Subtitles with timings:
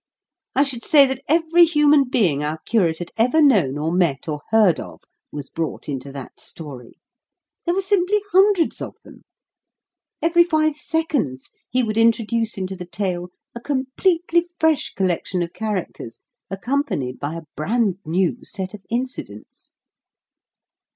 [0.55, 4.41] I should say that every human being our curate had ever known or met, or
[4.49, 6.93] heard of, was brought into that story.
[7.67, 9.25] There were simply hundreds of them.
[10.19, 16.17] Every five seconds he would introduce into the tale a completely fresh collection of characters
[16.49, 19.75] accompanied by a brand new set of incidents.